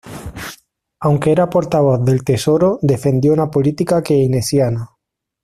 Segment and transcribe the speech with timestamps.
[0.99, 4.89] Aunque era portavoz del Tesoro, defendió una política keynesiana.